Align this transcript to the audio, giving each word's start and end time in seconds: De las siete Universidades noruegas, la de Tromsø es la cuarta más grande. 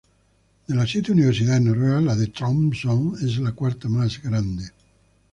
De 0.65 0.73
las 0.73 0.89
siete 0.89 1.11
Universidades 1.11 1.61
noruegas, 1.61 2.01
la 2.03 2.15
de 2.15 2.25
Tromsø 2.25 3.19
es 3.23 3.37
la 3.37 3.51
cuarta 3.51 3.87
más 3.87 4.19
grande. 4.19 4.67